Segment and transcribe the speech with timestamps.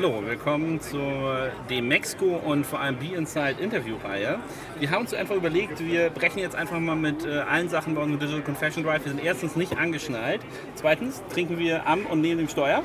[0.00, 4.38] Hallo, willkommen zur Demexco und vor allem B-Inside Interviewreihe.
[4.78, 8.02] Wir haben uns einfach überlegt, wir brechen jetzt einfach mal mit äh, allen Sachen bei
[8.02, 9.04] unserem Digital Confession Drive.
[9.04, 10.40] Wir sind erstens nicht angeschnallt.
[10.76, 12.84] Zweitens trinken wir am und neben dem Steuer.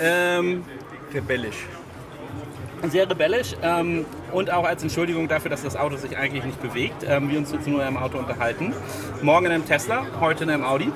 [0.00, 0.62] Ähm,
[1.12, 1.66] Rebellisch.
[2.84, 7.04] sehr rebellisch ähm, und auch als Entschuldigung dafür, dass das Auto sich eigentlich nicht bewegt.
[7.04, 8.72] Ähm, wir uns jetzt nur im Auto unterhalten.
[9.22, 10.92] Morgen in einem Tesla, heute in einem Audi.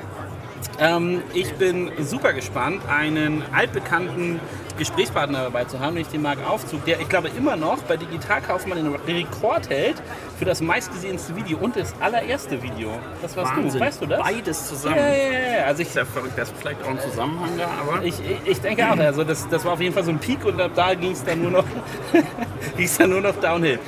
[0.79, 4.39] Ähm, ich bin super gespannt, einen altbekannten
[4.79, 8.41] Gesprächspartner dabei zu haben, nämlich den Marc Aufzug, der ich glaube immer noch bei Digital
[8.41, 10.03] Kaufmann den Rekord hält
[10.39, 12.91] für das meistgesehenste Video und das allererste Video.
[13.23, 13.81] Das warst Wahnsinn.
[13.81, 14.21] du, weißt du das?
[14.21, 14.97] Beides zusammen.
[14.97, 15.65] Ja, ja, ja.
[15.65, 16.07] Also ich, das
[16.51, 19.73] ist vielleicht auch ein Zusammenhang da, aber ich, ich, denke auch, also das, das war
[19.73, 21.65] auf jeden Fall so ein Peak und ab da ging es dann nur noch
[22.77, 23.79] ging's dann nur noch downhill.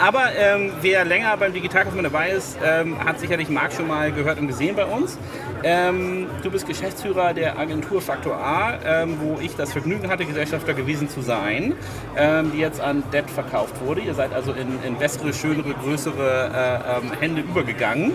[0.00, 4.38] Aber ähm, wer länger beim Digitalkaufmann dabei ist, ähm, hat sicherlich Marc schon mal gehört
[4.38, 5.18] und gesehen bei uns.
[5.62, 10.72] Ähm, du bist Geschäftsführer der Agentur Faktor A, ähm, wo ich das Vergnügen hatte, Gesellschafter
[10.72, 11.74] gewesen zu sein,
[12.16, 14.02] ähm, die jetzt an Debt verkauft wurde.
[14.02, 18.12] Ihr seid also in, in bessere, schönere, größere äh, ähm, Hände übergegangen.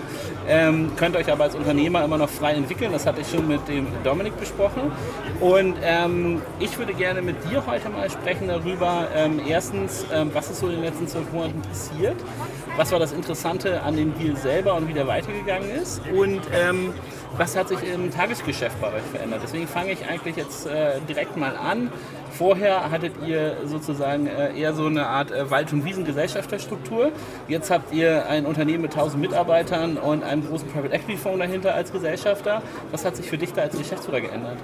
[0.48, 2.92] Ähm, könnt euch aber als Unternehmer immer noch frei entwickeln.
[2.92, 4.90] Das hatte ich schon mit dem Dominik besprochen.
[5.40, 9.08] Und ähm, ich würde gerne mit dir heute mal sprechen darüber.
[9.14, 12.16] Ähm, erstens, ähm, was ist so in den letzten zwölf Monaten passiert?
[12.78, 16.00] Was war das Interessante an dem Deal selber und wie der weitergegangen ist?
[16.16, 16.40] Und
[17.36, 19.40] was hat sich im Tagesgeschäft bei euch verändert?
[19.42, 21.90] Deswegen fange ich eigentlich jetzt äh, direkt mal an.
[22.30, 27.12] Vorher hattet ihr sozusagen äh, eher so eine Art äh, Wald- und Wiesengesellschafterstruktur.
[27.48, 31.74] Jetzt habt ihr ein Unternehmen mit 1000 Mitarbeitern und einem großen Private Equity Fonds dahinter
[31.74, 32.62] als Gesellschafter.
[32.90, 34.58] Was hat sich für dich da als Geschäftsführer geändert?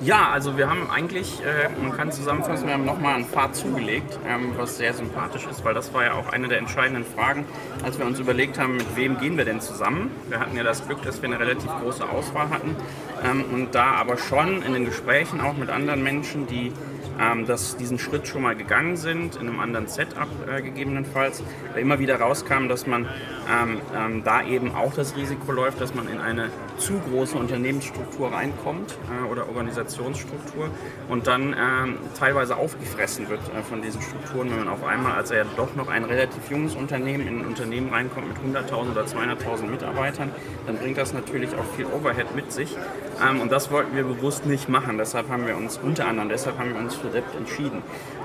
[0.00, 4.18] Ja, also wir haben eigentlich, äh, man kann zusammenfassen, wir haben nochmal einen Pfad zugelegt,
[4.28, 7.44] ähm, was sehr sympathisch ist, weil das war ja auch eine der entscheidenden Fragen,
[7.82, 10.10] als wir uns überlegt haben, mit wem gehen wir denn zusammen.
[10.28, 12.76] Wir hatten ja das Glück, dass wir eine relativ große Auswahl hatten
[13.24, 16.72] ähm, und da aber schon in den Gesprächen auch mit anderen Menschen, die
[17.20, 21.42] ähm, dass diesen Schritt schon mal gegangen sind, in einem anderen Setup äh, gegebenenfalls,
[21.74, 23.06] da immer wieder rauskam, dass man
[23.50, 28.32] ähm, ähm, da eben auch das Risiko läuft, dass man in eine zu große Unternehmensstruktur
[28.32, 30.70] reinkommt äh, oder Organisationsstruktur
[31.08, 35.30] und dann ähm, teilweise aufgefressen wird äh, von diesen Strukturen, wenn man auf einmal, als
[35.30, 39.02] er ja doch noch ein relativ junges Unternehmen in ein Unternehmen reinkommt mit 100.000 oder
[39.02, 40.30] 200.000 Mitarbeitern,
[40.66, 42.76] dann bringt das natürlich auch viel Overhead mit sich
[43.22, 44.98] ähm, und das wollten wir bewusst nicht machen.
[44.98, 47.82] Deshalb haben wir uns unter anderem, deshalb haben wir uns für Debt entschieden.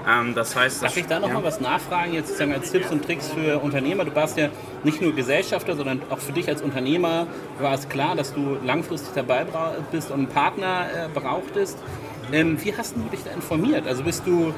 [0.07, 1.35] Ähm, das heißt, Darf ich da noch ja.
[1.35, 4.05] mal was nachfragen, jetzt sozusagen als Tipps und Tricks für Unternehmer?
[4.05, 4.49] Du warst ja
[4.83, 7.27] nicht nur Gesellschafter, sondern auch für dich als Unternehmer
[7.59, 9.45] war es klar, dass du langfristig dabei
[9.91, 11.77] bist und einen Partner äh, brauchtest.
[12.31, 13.87] Ähm, wie hast du dich da informiert?
[13.87, 14.53] Also bist du,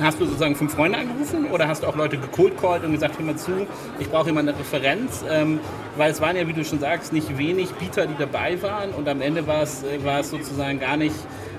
[0.00, 3.18] hast du sozusagen fünf Freunde angerufen oder hast du auch Leute gecold called und gesagt,
[3.18, 3.66] hör mal zu,
[3.98, 5.24] ich brauche jemand eine Referenz?
[5.30, 5.60] Ähm,
[5.96, 9.08] weil es waren ja, wie du schon sagst, nicht wenig Bieter, die dabei waren und
[9.08, 11.14] am Ende war es, äh, war es sozusagen gar nicht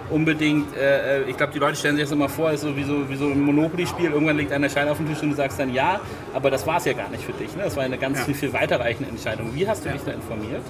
[0.10, 2.84] unbedingt, äh, äh, ich glaube, die Leute stellen sich das immer vor, ist so wie
[2.84, 5.60] so, wie so ein Monopoly-Spiel, irgendwann liegt einer Schein auf dem Tisch und du sagst
[5.60, 6.00] dann ja,
[6.34, 7.56] aber das war es ja gar nicht für dich.
[7.56, 7.64] Ne?
[7.64, 8.26] Das war eine ganz Ja.
[8.26, 9.52] viel, viel weiterreichende Entscheidung.
[9.54, 10.62] Wie hast du dich da informiert?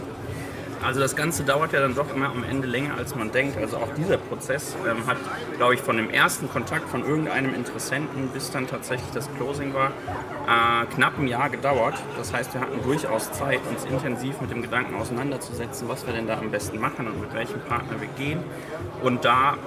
[0.83, 3.57] Also das Ganze dauert ja dann doch immer am Ende länger, als man denkt.
[3.57, 5.17] Also auch dieser Prozess ähm, hat,
[5.55, 9.91] glaube ich, von dem ersten Kontakt von irgendeinem Interessenten bis dann tatsächlich das Closing war,
[9.91, 11.95] äh, knapp ein Jahr gedauert.
[12.17, 16.27] Das heißt, wir hatten durchaus Zeit, uns intensiv mit dem Gedanken auseinanderzusetzen, was wir denn
[16.27, 18.39] da am besten machen und mit welchem Partner wir gehen.
[19.01, 19.57] Und da,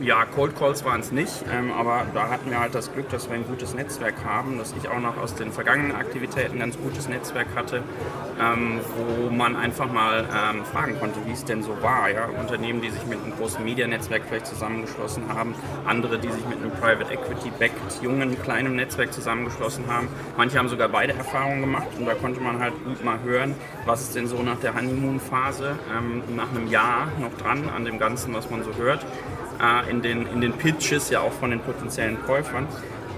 [0.00, 3.28] ja, Cold Calls waren es nicht, ähm, aber da hatten wir halt das Glück, dass
[3.28, 6.76] wir ein gutes Netzwerk haben, dass ich auch noch aus den vergangenen Aktivitäten ein ganz
[6.78, 7.82] gutes Netzwerk hatte,
[8.40, 12.10] ähm, wo man einfach mal ähm, fragen konnte, wie es denn so war.
[12.10, 12.26] Ja?
[12.26, 15.54] Unternehmen, die sich mit einem großen Medianetzwerk vielleicht zusammengeschlossen haben,
[15.86, 20.08] andere, die sich mit einem Private Equity-backed, jungen, kleinen Netzwerk zusammengeschlossen haben.
[20.36, 23.54] Manche haben sogar beide Erfahrungen gemacht und da konnte man halt gut mal hören,
[23.86, 27.98] was ist denn so nach der Honeymoon-Phase, ähm, nach einem Jahr noch dran an dem
[27.98, 29.04] Ganzen, was man so hört,
[29.60, 32.66] äh, in, den, in den Pitches ja auch von den potenziellen Käufern.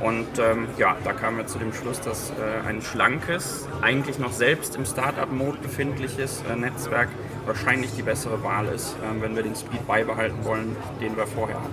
[0.01, 4.33] Und ähm, ja, da kamen wir zu dem Schluss, dass äh, ein schlankes, eigentlich noch
[4.33, 7.09] selbst im Startup-Mode befindliches äh, Netzwerk
[7.47, 11.57] wahrscheinlich die bessere Wahl ist, ähm, wenn wir den Speed beibehalten wollen, den wir vorher
[11.57, 11.73] hatten.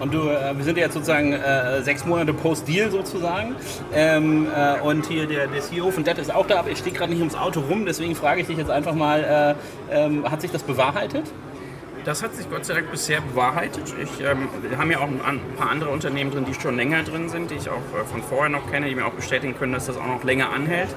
[0.00, 3.54] Und du, äh, wir sind ja jetzt sozusagen äh, sechs Monate post-Deal sozusagen.
[3.94, 6.96] Ähm, äh, und hier der, der CEO von Debt ist auch da, aber ich stehe
[6.96, 9.56] gerade nicht ums Auto rum, deswegen frage ich dich jetzt einfach mal,
[9.90, 11.30] äh, ähm, hat sich das bewahrheitet?
[12.04, 13.94] Das hat sich Gott sei Dank bisher bewahrheitet.
[14.02, 17.28] Ich, ähm, wir haben ja auch ein, paar andere Unternehmen drin, die schon länger drin
[17.28, 19.86] sind, die ich auch äh, von vorher noch kenne, die mir auch bestätigen können, dass
[19.86, 20.88] das auch noch länger anhält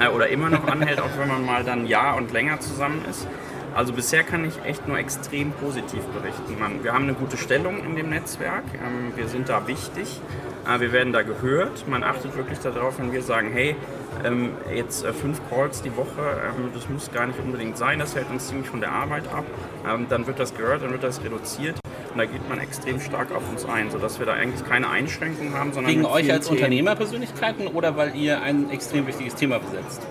[0.00, 3.28] äh, oder immer noch anhält, auch wenn man mal dann Jahr und länger zusammen ist.
[3.72, 6.58] Also bisher kann ich echt nur extrem positiv berichten.
[6.58, 10.20] Man, wir haben eine gute Stellung in dem Netzwerk, ähm, wir sind da wichtig,
[10.66, 11.86] äh, wir werden da gehört.
[11.86, 13.76] Man achtet wirklich darauf, wenn wir sagen, hey,
[14.24, 18.14] ähm, jetzt äh, fünf Calls die Woche, ähm, das muss gar nicht unbedingt sein, das
[18.14, 19.44] hält uns ziemlich von der Arbeit ab.
[19.88, 21.76] Ähm, dann wird das gehört, dann wird das reduziert.
[22.12, 25.54] und da geht man extrem stark auf uns ein, sodass wir da eigentlich keine Einschränkungen
[25.54, 25.72] haben.
[25.72, 30.06] Sondern Wegen mit euch als Unternehmerpersönlichkeiten oder weil ihr ein extrem wichtiges Thema besetzt?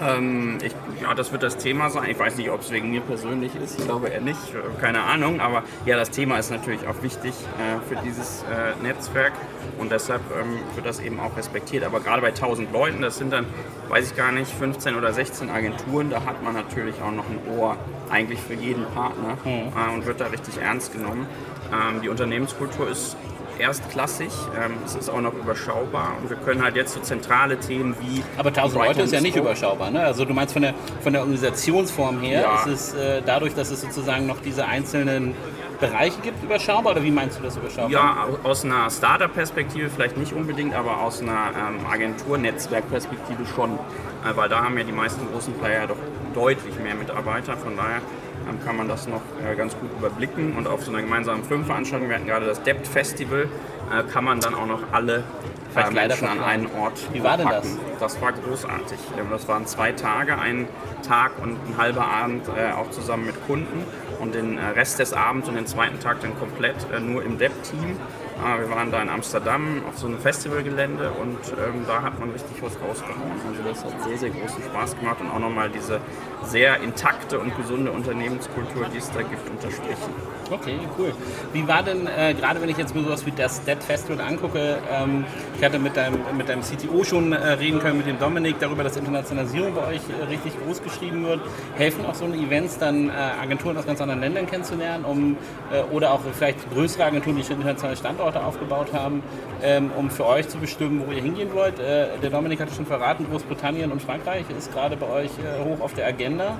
[0.00, 2.10] Ähm, ich, ja, das wird das Thema sein.
[2.10, 3.78] Ich weiß nicht, ob es wegen mir persönlich ist.
[3.78, 4.38] Ich glaube eher nicht.
[4.54, 5.40] Äh, Keine Ahnung.
[5.40, 9.32] Aber ja, das Thema ist natürlich auch wichtig äh, für dieses äh, Netzwerk
[9.78, 11.84] und deshalb ähm, wird das eben auch respektiert.
[11.84, 13.46] Aber gerade bei 1000 Leuten, das sind dann,
[13.88, 17.58] weiß ich gar nicht, 15 oder 16 Agenturen, da hat man natürlich auch noch ein
[17.58, 17.76] Ohr
[18.10, 21.26] eigentlich für jeden Partner äh, und wird da richtig ernst genommen.
[21.72, 23.16] Ähm, die Unternehmenskultur ist
[23.58, 24.30] erstklassig,
[24.62, 28.22] ähm, es ist auch noch überschaubar und wir können halt jetzt so zentrale Themen wie
[28.38, 29.90] Aber 1000 Brighton Leute ist ja nicht überschaubar.
[29.90, 30.00] Ne?
[30.04, 32.54] Also du meinst von der, von der Organisationsform her, Ja.
[32.64, 35.34] ist es äh, dadurch, dass es sozusagen noch diese einzelnen
[35.80, 36.92] Bereiche gibt, überschaubar?
[36.92, 37.90] Oder wie meinst du das überschaubar?
[37.90, 43.72] Ja, au- aus einer Startup-Perspektive vielleicht nicht unbedingt, aber aus einer ähm, Agentur-Netzwerk-Perspektive schon.
[43.72, 45.96] Äh, weil da haben ja die meisten großen Player doch
[46.34, 47.56] deutlich mehr Mitarbeiter.
[47.58, 48.00] Von daher
[48.48, 50.56] ähm, kann man das noch äh, ganz gut überblicken.
[50.56, 53.48] Und auf so einer gemeinsamen Firmenveranstaltung, wir hatten gerade das Debt Festival,
[53.92, 55.24] äh, kann man dann auch noch alle
[55.70, 57.78] Vielleicht äh, leider Menschen an einen Ort Wie war denn packen.
[58.00, 58.98] Das war großartig.
[59.30, 60.68] Das waren zwei Tage, ein
[61.06, 63.84] Tag und ein halber Abend auch zusammen mit Kunden
[64.18, 67.96] und den Rest des Abends und den zweiten Tag dann komplett nur im Dev-Team.
[68.36, 72.30] Äh, Wir waren da in Amsterdam auf so einem Festivalgelände und ähm, da hat man
[72.30, 73.40] richtig was rausgehauen.
[73.48, 76.00] Also das hat sehr, sehr großen Spaß gemacht und auch nochmal diese
[76.44, 80.12] sehr intakte und gesunde Unternehmenskultur, die es da gibt, unterstrichen.
[80.50, 81.12] Okay, cool.
[81.52, 84.78] Wie war denn, äh, gerade wenn ich jetzt mir sowas wie das Dead Festival angucke,
[84.92, 85.24] ähm,
[85.58, 88.84] ich hatte mit deinem, mit deinem CTO schon äh, reden können, mit dem Dominik, darüber,
[88.84, 91.40] dass Internationalisierung bei euch äh, richtig groß geschrieben wird.
[91.74, 95.36] Helfen auch so eine Events dann äh, Agenturen aus ganz anderen Ländern kennenzulernen, um,
[95.72, 99.22] äh, oder auch vielleicht größere Agenturen, die internationale Standorte aufgebaut haben,
[99.62, 101.78] ähm, um für euch zu bestimmen, wo ihr hingehen wollt?
[101.78, 105.80] Äh, der Dominik hatte schon verraten, Großbritannien und Frankreich ist gerade bei euch äh, hoch
[105.80, 106.58] auf der Agenda.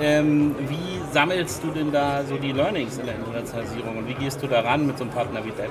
[0.00, 4.42] Ähm, wie sammelst du denn da so die Learnings in der Internationalisierung und wie gehst
[4.42, 5.70] du daran mit so einem Partner wie Depp?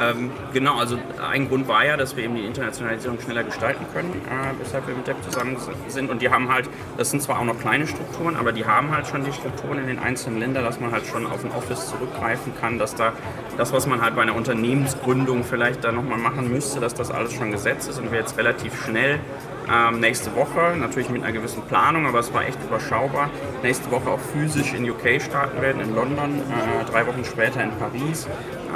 [0.00, 0.98] Ähm, genau, also
[1.30, 4.94] ein Grund war ja, dass wir eben die Internationalisierung schneller gestalten können, äh, weshalb wir
[4.94, 5.58] mit Depp zusammen
[5.88, 6.08] sind.
[6.08, 9.06] Und die haben halt, das sind zwar auch noch kleine Strukturen, aber die haben halt
[9.06, 12.54] schon die Strukturen in den einzelnen Ländern, dass man halt schon auf ein Office zurückgreifen
[12.58, 13.12] kann, dass da
[13.58, 17.34] das, was man halt bei einer Unternehmensgründung vielleicht da nochmal machen müsste, dass das alles
[17.34, 19.20] schon gesetzt ist und wir jetzt relativ schnell
[19.68, 23.30] ähm, nächste Woche, natürlich mit einer gewissen Planung, aber es war echt überschaubar.
[23.62, 27.70] Nächste Woche auch physisch in UK starten werden, in London, äh, drei Wochen später in
[27.78, 28.26] Paris,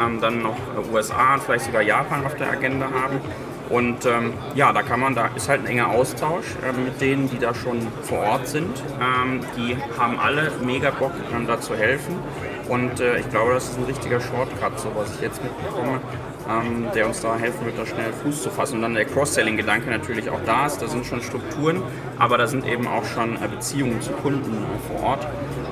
[0.01, 0.57] ähm, dann noch
[0.93, 3.21] USA und vielleicht sogar Japan auf der Agenda haben.
[3.71, 7.31] Und ähm, ja, da kann man, da ist halt ein enger Austausch äh, mit denen,
[7.31, 8.83] die da schon vor Ort sind.
[9.01, 12.19] Ähm, die haben alle mega Bock, ähm, da zu helfen.
[12.69, 16.01] Und äh, ich glaube, das ist ein richtiger Shortcut, so was ich jetzt mitbekomme,
[16.49, 18.77] ähm, der uns da helfen wird, da schnell Fuß zu fassen.
[18.77, 20.81] Und dann der Cross-Selling-Gedanke natürlich auch da ist.
[20.83, 21.83] Da sind schon Strukturen,
[22.19, 25.27] aber da sind eben auch schon äh, Beziehungen zu Kunden äh, vor Ort.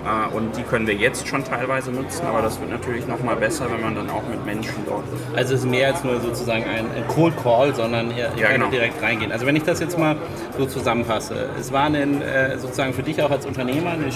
[0.05, 3.37] Äh, und die können wir jetzt schon teilweise nutzen, aber das wird natürlich noch mal
[3.37, 5.37] besser, wenn man dann auch mit Menschen dort ist.
[5.37, 8.69] Also es ist mehr als nur sozusagen ein, Cold Call, sondern ihr, Ja, genau.
[8.69, 9.33] direkt reingehen.
[9.33, 10.17] Also wenn ich das jetzt mal
[10.57, 14.11] so zusammenfasse, es war ein, äh, sozusagen für dich auch als Unternehmer eine,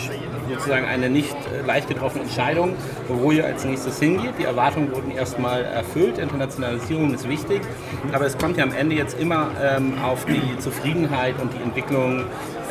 [0.48, 2.74] sozusagen eine nicht äh, leicht getroffene Entscheidung,
[3.08, 4.34] wo ihr als nächstes hingeht.
[4.38, 7.62] Die Erwartungen wurden erstmal erfüllt, Internationalisierung ist wichtig,
[8.12, 12.24] aber es kommt ja am Ende jetzt immer ähm, auf die Zufriedenheit und die Entwicklung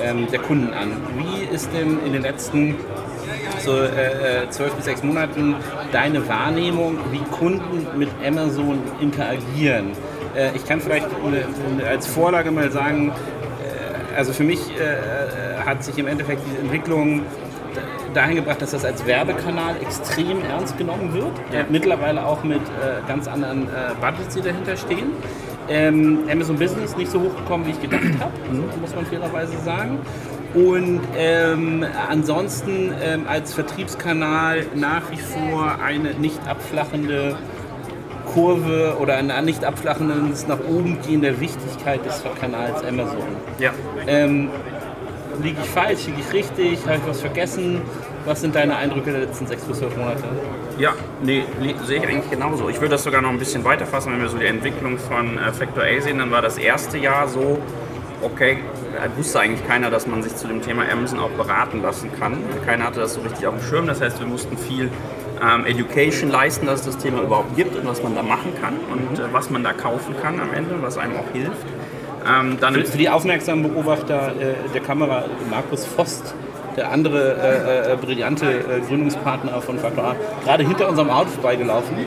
[0.04, 0.92] ähm, der Kunden an.
[1.18, 2.76] Wie ist denn in den letzten
[3.68, 5.56] äh, äh, zwölf bis sechs Monaten
[5.92, 9.92] deine Wahrnehmung, wie Kunden mit Amazon interagieren?
[10.36, 11.08] Äh, ich kann vielleicht
[11.88, 13.12] als Vorlage mal sagen,
[14.16, 17.24] also für mich äh, hat sich im Endeffekt diese Entwicklung
[18.16, 21.34] dahin gebracht, dass das als Werbekanal extrem ernst genommen wird.
[21.52, 21.66] Ja.
[21.70, 25.12] Mittlerweile auch mit äh, ganz anderen äh, Budgets, die dahinter stehen.
[25.68, 28.34] Ähm, Amazon Business nicht so hochgekommen, wie ich gedacht habe,
[28.82, 30.00] muss man fairerweise sagen.
[30.54, 37.36] Und ähm, ansonsten ähm, als Vertriebskanal nach wie vor eine nicht abflachende
[38.34, 43.24] Kurve oder eine nicht abflachendes nach oben gehende Wichtigkeit des Kanals Amazon.
[43.60, 43.72] Ja,
[44.08, 44.50] Ähm,
[45.42, 47.82] liege ich falsch, liege ich richtig, habe ich was vergessen?
[48.26, 50.24] Was sind deine Eindrücke der letzten sechs bis zwölf Monate?
[50.80, 52.70] Ja, nee, nee, sehe ich eigentlich genauso.
[52.70, 55.38] Ich würde das sogar noch ein bisschen weiter fassen, wenn wir so die Entwicklung von
[55.38, 57.60] äh, Factor A sehen, dann war das erste Jahr so,
[58.22, 58.58] okay,
[59.16, 62.38] wusste eigentlich keiner, dass man sich zu dem Thema Amazon auch beraten lassen kann.
[62.66, 64.90] Keiner hatte das so richtig auf dem Schirm, das heißt, wir mussten viel
[65.44, 68.74] ähm, Education leisten, dass es das Thema überhaupt gibt und was man da machen kann
[68.92, 71.68] und äh, was man da kaufen kann am Ende, was einem auch hilft.
[72.28, 76.34] Ähm, dann Für die aufmerksamen Beobachter äh, der Kamera, Markus Vost,
[76.76, 81.98] der andere äh, äh, brillante äh, Gründungspartner von Factor A, gerade hinter unserem Auto vorbeigelaufen.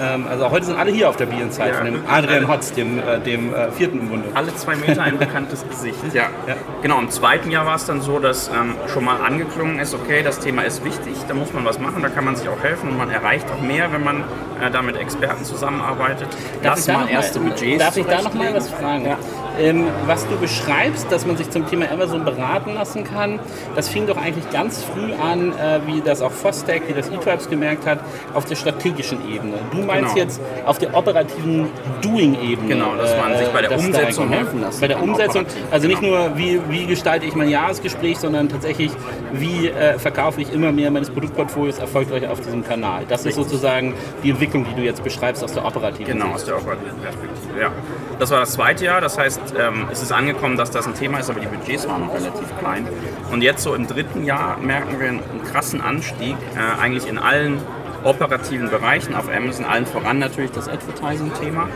[0.00, 2.48] Ähm, also heute sind alle hier auf der Bienzeit Ja, von dem Adrian.
[2.48, 4.24] Hotz, dem, äh, dem äh, vierten im Bunde.
[4.34, 5.98] alle zwei Meter ein bekanntes Gesicht.
[6.14, 6.28] Ja.
[6.46, 6.54] Ja.
[6.80, 10.22] Genau, im zweiten Jahr war es dann so, dass ähm, schon mal angeklungen ist, okay,
[10.22, 12.88] das Thema ist wichtig, da muss man was machen, da kann man sich auch helfen
[12.88, 14.20] und man erreicht auch mehr, wenn man
[14.60, 16.28] äh, da mit Experten zusammenarbeitet.
[16.62, 18.56] Lass da mal erste mal, Budgets Darf ich da noch mal zurechtlegen.
[18.56, 19.16] was fragen?
[19.60, 23.38] Ähm, was du beschreibst, dass man sich zum Thema Amazon beraten lassen kann,
[23.76, 27.48] das fing doch eigentlich ganz früh an, äh, wie das auch Fostec, wie das eTribes
[27.50, 27.98] gemerkt hat,
[28.34, 29.54] auf der strategischen Ebene.
[29.70, 30.24] Du meinst Genau.
[30.24, 31.68] jetzt auf der operativen
[32.00, 32.68] Doing-Ebene.
[32.68, 35.86] Genau, dass man sich bei der da Umsetzung eigentlich- helfen lassen Bei der Umsetzung, also
[35.86, 36.28] nicht genau.
[36.28, 38.90] nur, wie, wie gestalte ich mein Jahresgespräch, sondern tatsächlich,
[39.32, 43.04] wie äh, verkaufe ich immer mehr meines Produktportfolios erfolgreich auf diesem Kanal.
[43.08, 43.94] Das ist sozusagen
[44.24, 46.36] die Entwicklung, die du jetzt beschreibst aus der operativen Genau, Sicht.
[46.36, 47.70] aus der operativen Perspektive, ja.
[48.18, 51.18] Das war das zweite Jahr, das heißt, ähm, es ist angekommen, dass das ein Thema
[51.18, 52.86] ist, aber die Budgets waren noch relativ klein.
[53.30, 57.60] Und jetzt so im dritten Jahr merken wir einen krassen Anstieg, äh, eigentlich in allen
[58.04, 61.68] operativen Bereichen auf Amazon, allen voran natürlich das Advertising-Thema,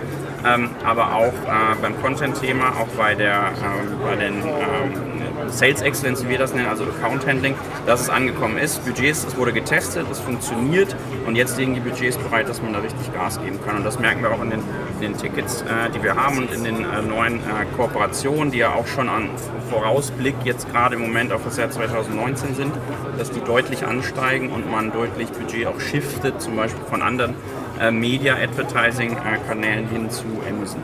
[0.44, 6.24] ähm, aber auch äh, beim Content-Thema, auch bei, der, ähm, bei den ähm, Sales Excellence,
[6.24, 7.54] wie wir das nennen, also Account Handling,
[7.86, 8.84] dass es angekommen ist.
[8.84, 10.96] Budgets, es wurde getestet, es funktioniert
[11.26, 13.76] und jetzt liegen die Budgets bereit, dass man da richtig Gas geben kann.
[13.76, 14.62] Und das merken wir auch in den,
[15.00, 18.74] den Tickets, äh, die wir haben und in den äh, neuen äh, Kooperationen, die ja
[18.74, 19.30] auch schon an
[19.70, 22.72] Vorausblick jetzt gerade im Moment auf das Jahr 2019 sind,
[23.18, 27.34] dass die deutlich ansteigen und man deutlich Budget auch shiftet, zum Beispiel von anderen
[27.80, 30.80] äh, Media-Advertising-Kanälen hin zu Amazon.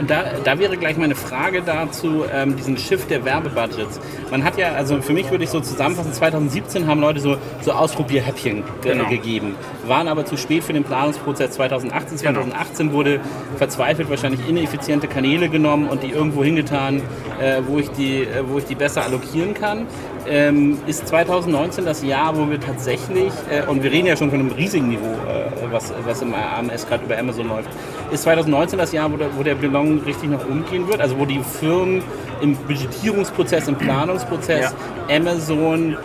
[0.00, 4.00] Und da, da wäre gleich meine Frage dazu, ähm, diesen Shift der Werbebudgets.
[4.30, 7.72] Man hat ja, also für mich würde ich so zusammenfassen, 2017 haben Leute so, so
[7.72, 9.08] Ausprobierhäppchen ge Genau.
[9.08, 9.54] gegeben,
[9.88, 12.18] waren aber zu spät für den Planungsprozess 2018.
[12.18, 12.40] Genau.
[12.40, 13.20] 2018 wurde
[13.56, 17.02] verzweifelt wahrscheinlich ineffiziente Kanäle genommen und die irgendwo hingetan,
[17.40, 19.86] äh, wo, ich die, äh, wo ich die besser allokieren kann.
[20.26, 24.40] Ähm, ist 2019 das Jahr, wo wir tatsächlich, äh, und wir reden ja schon von
[24.40, 27.68] einem riesigen Niveau, äh, was, was im AMS gerade über Amazon läuft,
[28.10, 31.00] ist 2019 das Jahr, wo der, wo der Ballon richtig nach oben gehen wird?
[31.00, 32.02] Also wo die Firmen
[32.40, 34.74] im Budgetierungsprozess, im Planungsprozess
[35.10, 35.96] Amazon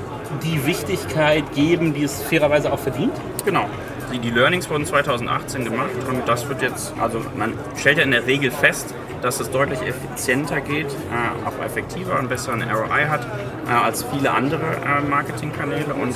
[0.44, 3.14] die Wichtigkeit geben, die es fairerweise auch verdient?
[3.46, 3.66] Genau.
[4.12, 8.12] Die, die Learnings wurden 2018 gemacht und das wird jetzt, also man stellt ja in
[8.12, 13.26] der Regel fest, dass es deutlich effizienter geht, äh, auch effektiver und besseren ROI hat
[13.68, 16.16] äh, als viele andere äh, Marketingkanäle und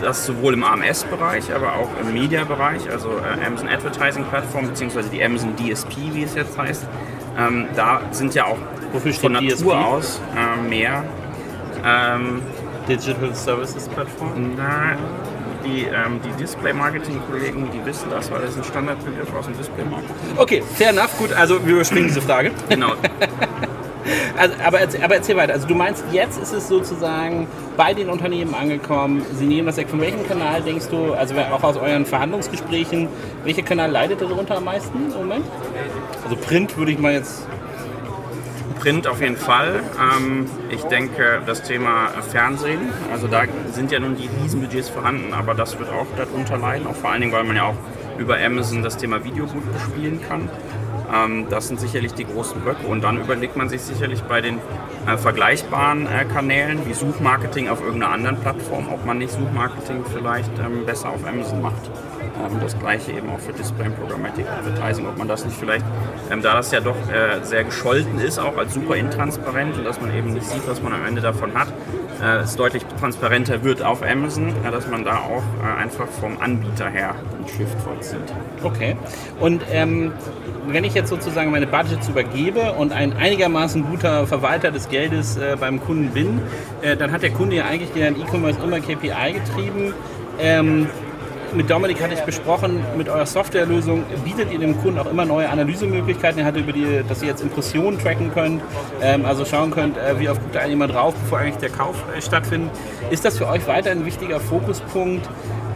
[0.00, 5.22] das sowohl im AMS-Bereich, aber auch im Media-Bereich, also äh, Amazon Advertising Plattform beziehungsweise die
[5.22, 6.86] Amazon DSP, wie es jetzt heißt.
[7.38, 8.58] Ähm, da sind ja auch
[8.92, 9.66] Wofür von Natur DSP?
[9.72, 11.04] aus äh, mehr
[11.84, 12.40] ähm,
[12.88, 14.54] Digital Services Plattform?
[14.56, 14.96] na,
[15.64, 20.14] die, ähm, die Display-Marketing-Kollegen, die wissen das, weil das ist ein Standardbegriff aus dem Display-Marketing.
[20.36, 22.50] Okay, fair enough, gut, also wir überspringen diese Frage.
[22.68, 22.92] Genau.
[24.36, 25.52] Also, aber, erzähl, aber erzähl weiter.
[25.54, 29.24] Also du meinst, jetzt ist es sozusagen bei den Unternehmen angekommen.
[29.34, 29.88] Sie nehmen das weg.
[29.88, 33.08] Von welchem Kanal denkst du, also auch aus euren Verhandlungsgesprächen,
[33.44, 35.44] welcher Kanal leidet darunter am meisten im Moment?
[36.24, 37.46] Also Print würde ich mal jetzt.
[38.84, 39.80] Print auf jeden Fall.
[39.98, 45.54] Ähm, ich denke, das Thema Fernsehen, also da sind ja nun die Riesenbudgets vorhanden, aber
[45.54, 47.76] das wird auch darunter leiden, auch vor allen Dingen, weil man ja auch
[48.18, 50.50] über Amazon das Thema Video gut bespielen kann.
[51.14, 52.86] Ähm, das sind sicherlich die großen Blöcke.
[52.86, 54.58] Und dann überlegt man sich sicherlich bei den
[55.06, 60.58] äh, vergleichbaren äh, Kanälen wie Suchmarketing auf irgendeiner anderen Plattform, ob man nicht Suchmarketing vielleicht
[60.58, 61.90] ähm, besser auf Amazon macht.
[62.36, 65.84] Ähm, das gleiche eben auch für Display und Programmatic Advertising, ob man das nicht vielleicht,
[66.30, 70.00] ähm, da das ja doch äh, sehr gescholten ist, auch als super intransparent und dass
[70.00, 71.68] man eben nicht sieht, was man am Ende davon hat,
[72.22, 76.38] äh, es deutlich transparenter wird auf Amazon, äh, dass man da auch äh, einfach vom
[76.40, 78.32] Anbieter her einen Shift vollzieht.
[78.62, 78.96] Okay.
[79.40, 80.12] Und ähm,
[80.66, 85.56] wenn ich jetzt sozusagen meine Budgets übergebe und ein einigermaßen guter Verwalter des Geldes äh,
[85.58, 86.40] beim Kunden bin,
[86.82, 89.92] äh, dann hat der Kunde ja eigentlich den E-Commerce immer KPI getrieben.
[90.38, 90.88] Ähm,
[91.54, 95.48] mit Dominik hatte ich besprochen, mit eurer Softwarelösung bietet ihr dem Kunden auch immer neue
[95.48, 96.40] Analysemöglichkeiten.
[96.40, 98.62] Er hatte über die, dass ihr jetzt Impressionen tracken könnt,
[99.00, 101.96] ähm, also schauen könnt, äh, wie oft guckt da jemand drauf, bevor eigentlich der Kauf
[102.16, 102.70] äh, stattfindet.
[103.10, 105.28] Ist das für euch weiter ein wichtiger Fokuspunkt,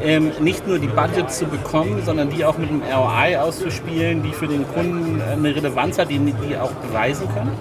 [0.02, 4.32] ähm, nicht nur die Budgets zu bekommen, sondern die auch mit einem ROI auszuspielen, die
[4.32, 7.52] für den Kunden äh, eine Relevanz hat, die die auch beweisen können?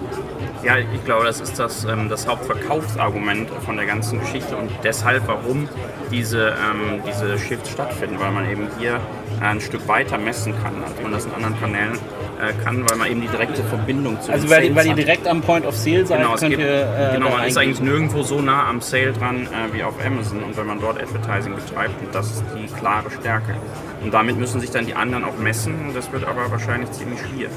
[0.64, 5.28] Ja, ich glaube, das ist das, ähm, das Hauptverkaufsargument von der ganzen Geschichte und deshalb,
[5.28, 5.68] warum
[6.10, 9.00] diese, ähm, diese Shifts stattfinden, weil man eben hier
[9.40, 11.98] ein Stück weiter messen kann, als man das in anderen Kanälen
[12.40, 15.26] äh, kann, weil man eben die direkte Verbindung zu Also weil, Sales weil ihr direkt
[15.26, 18.22] am Point of Sale seid, Genau, könnt gibt, ihr äh, genau man ist eigentlich nirgendwo
[18.22, 22.00] so nah am Sale dran äh, wie auf Amazon und wenn man dort Advertising betreibt,
[22.00, 23.54] und das ist die klare Stärke.
[24.02, 27.18] Und damit müssen sich dann die anderen auch messen und das wird aber wahrscheinlich ziemlich
[27.20, 27.50] schwierig.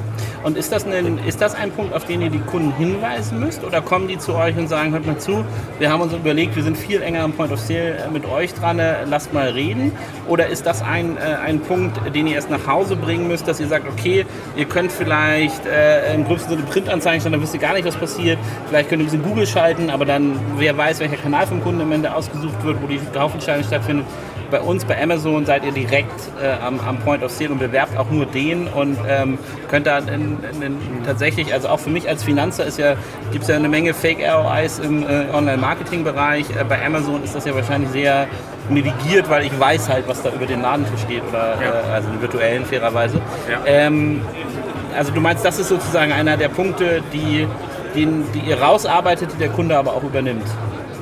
[0.43, 3.63] Und ist das, ein, ist das ein Punkt, auf den ihr die Kunden hinweisen müsst?
[3.63, 5.45] Oder kommen die zu euch und sagen, hört mal zu,
[5.77, 8.53] wir haben uns überlegt, wir sind viel enger am Point of Sale äh, mit euch
[8.55, 9.91] dran, äh, lasst mal reden?
[10.27, 13.59] Oder ist das ein, äh, ein Punkt, den ihr erst nach Hause bringen müsst, dass
[13.59, 17.59] ihr sagt, okay, ihr könnt vielleicht äh, im gröbsten Sinne Printanzeigen stellen, dann wisst ihr
[17.59, 18.39] gar nicht, was passiert.
[18.67, 21.81] Vielleicht könnt ihr ein bisschen Google schalten, aber dann, wer weiß, welcher Kanal vom Kunden
[21.81, 24.05] am Ende ausgesucht wird, wo die Kaufentscheidung stattfindet.
[24.49, 26.11] Bei uns, bei Amazon, seid ihr direkt
[26.41, 29.37] äh, am, am Point of Sale und bewerbt auch nur den und ähm,
[29.69, 30.01] könnt da
[31.05, 32.95] tatsächlich, also auch für mich als Finanzer ja,
[33.31, 36.49] gibt es ja eine Menge Fake ROIs im äh, Online-Marketing-Bereich.
[36.49, 38.27] Äh, bei Amazon ist das ja wahrscheinlich sehr
[38.69, 42.21] negiert, weil ich weiß halt, was da über den Laden steht oder äh, also den
[42.21, 43.21] virtuellen fairerweise.
[43.65, 44.21] Ähm,
[44.95, 47.47] also du meinst, das ist sozusagen einer der Punkte, die,
[47.95, 50.45] den, die ihr rausarbeitet, die der Kunde aber auch übernimmt.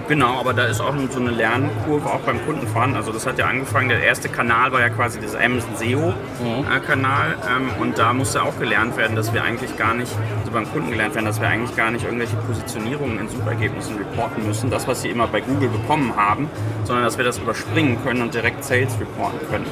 [0.10, 2.96] Genau, aber da ist auch so eine Lernkurve auch beim Kunden vorhanden.
[2.96, 7.70] Also das hat ja angefangen, der erste Kanal war ja quasi das Amazon SEO-Kanal ähm,
[7.80, 11.14] und da musste auch gelernt werden, dass wir eigentlich gar nicht, also beim Kunden gelernt
[11.14, 15.10] werden, dass wir eigentlich gar nicht irgendwelche Positionierungen in Suchergebnissen reporten müssen, das, was sie
[15.10, 16.50] immer bei Google bekommen haben,
[16.86, 19.68] sondern dass wir das überspringen können und direkt Sales reporten können.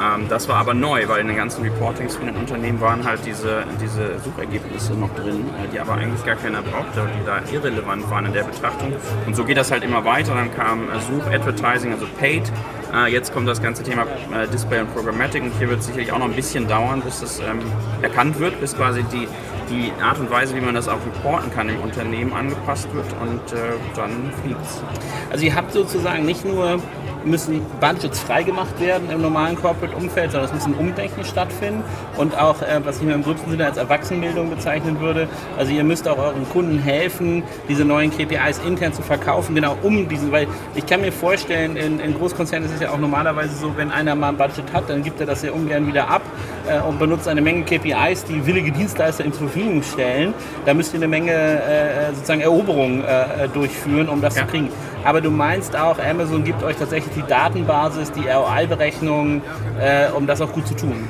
[0.00, 3.20] Ähm, das war aber neu, weil in den ganzen Reportings von den Unternehmen waren halt
[3.26, 8.08] diese, diese Suchergebnisse noch drin, äh, die aber eigentlich gar keiner brauchte, die da irrelevant
[8.10, 8.92] waren in der Betrachtung.
[9.26, 10.34] Und so geht das halt immer weiter.
[10.34, 12.50] Dann kam äh, Such-Advertising, also Paid.
[12.92, 14.06] Äh, jetzt kommt das ganze Thema
[14.52, 17.40] Display und Programmatic und hier wird es sicherlich auch noch ein bisschen dauern, bis das
[17.40, 17.60] ähm,
[18.02, 19.28] erkannt wird, bis quasi die,
[19.70, 23.52] die Art und Weise, wie man das auch reporten kann im Unternehmen angepasst wird und
[23.52, 24.82] äh, dann fliegt's.
[25.30, 26.80] Also ihr habt sozusagen nicht nur
[27.24, 31.82] müssen Budgets freigemacht werden im normalen Corporate-Umfeld, sondern es muss ein Umdenken stattfinden.
[32.16, 35.84] Und auch, äh, was ich mir im gröbsten Sinne als Erwachsenenbildung bezeichnen würde, also ihr
[35.84, 40.46] müsst auch euren Kunden helfen, diese neuen KPIs intern zu verkaufen, genau um diesen, weil
[40.74, 44.14] ich kann mir vorstellen, in, in Großkonzernen ist es ja auch normalerweise so, wenn einer
[44.14, 46.22] mal ein Budget hat, dann gibt er das sehr ungern wieder ab
[46.68, 50.34] äh, und benutzt eine Menge KPIs, die willige Dienstleister ihm zur Verfügung stellen.
[50.66, 54.42] Da müsst ihr eine Menge äh, sozusagen Eroberungen äh, durchführen, um das Ja.
[54.42, 54.68] zu kriegen.
[55.04, 59.42] Aber du meinst auch, Amazon gibt euch tatsächlich die Datenbasis, die ROI-Berechnung,
[59.80, 61.08] äh, um das auch gut zu tun.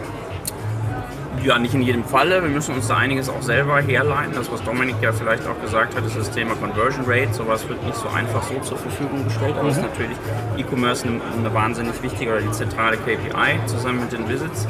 [1.44, 2.40] Ja, nicht in jedem Falle.
[2.40, 4.32] Wir müssen uns da einiges auch selber herleiten.
[4.32, 7.34] Das, was Dominik ja vielleicht auch gesagt hat, ist das Thema Conversion Rate.
[7.34, 9.56] Sowas wird nicht so einfach so zur Verfügung gestellt.
[9.58, 10.16] Aber es ist natürlich
[10.56, 14.68] E-Commerce eine, eine wahnsinnig wichtige oder die zentrale KPI zusammen mit den Visits.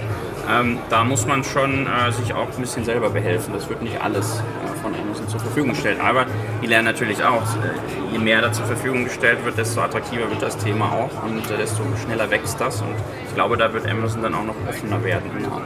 [0.51, 3.53] Ähm, da muss man schon äh, sich auch ein bisschen selber behelfen.
[3.55, 5.99] Das wird nicht alles äh, von Amazon zur Verfügung gestellt.
[6.01, 6.27] Aber
[6.63, 10.43] die lernen natürlich auch, äh, je mehr da zur Verfügung gestellt wird, desto attraktiver wird
[10.43, 12.81] das Thema auch und äh, desto schneller wächst das.
[12.81, 12.95] Und
[13.29, 15.63] ich glaube, da wird Amazon dann auch noch offener werden in naher.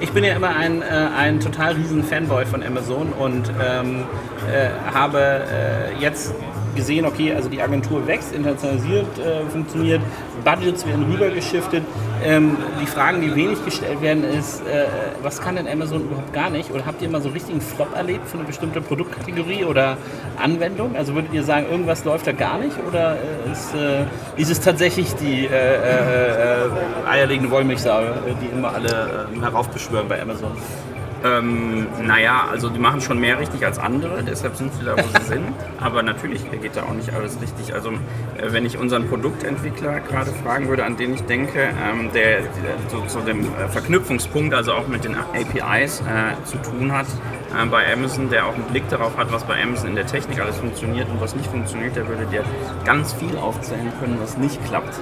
[0.00, 4.04] Ich bin ja immer ein, äh, ein total riesen Fanboy von Amazon und ähm,
[4.50, 5.44] äh, habe
[5.98, 6.34] jetzt
[6.76, 9.06] gesehen, okay, also die Agentur wächst, internationalisiert,
[9.50, 10.00] funktioniert,
[10.44, 11.82] Budgets werden rübergeschiftet.
[12.22, 14.86] Ähm, die Fragen, die wenig gestellt werden, ist, äh,
[15.22, 16.70] was kann denn Amazon überhaupt gar nicht?
[16.70, 19.96] Oder habt ihr mal so richtigen Flop erlebt für eine bestimmte Produktkategorie oder
[20.42, 20.96] Anwendung?
[20.96, 22.76] Also würdet ihr sagen, irgendwas läuft da gar nicht?
[22.86, 24.04] Oder äh, ist, äh,
[24.40, 28.00] ist es tatsächlich die äh, äh, äh, eierlegende Wollmilchsau,
[28.42, 30.52] die immer alle heraufbeschwören bei Amazon?
[31.22, 35.02] Ähm, naja, also die machen schon mehr richtig als andere, deshalb sind sie da, wo
[35.18, 35.44] sie sind.
[35.80, 37.74] Aber natürlich geht da auch nicht alles richtig.
[37.74, 37.96] Also äh,
[38.52, 42.48] wenn ich unseren Produktentwickler gerade fragen würde, an den ich denke, ähm, der, der
[42.88, 47.66] so, so dem äh, Verknüpfungspunkt, also auch mit den APIs äh, zu tun hat, äh,
[47.66, 50.56] bei Amazon, der auch einen Blick darauf hat, was bei Amazon in der Technik alles
[50.56, 52.44] funktioniert und was nicht funktioniert, der würde dir
[52.84, 54.94] ganz viel aufzählen können, was nicht klappt.